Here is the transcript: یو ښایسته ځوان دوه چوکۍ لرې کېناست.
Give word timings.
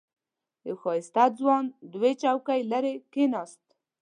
یو 0.67 0.75
ښایسته 0.81 1.23
ځوان 1.39 1.65
دوه 1.93 2.11
چوکۍ 2.21 2.61
لرې 2.71 2.93
کېناست. 3.13 3.63